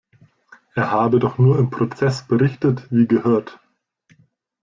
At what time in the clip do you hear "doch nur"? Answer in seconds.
1.19-1.59